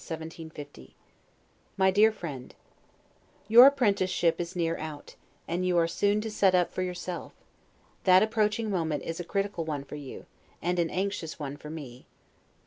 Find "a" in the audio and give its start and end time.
9.19-9.23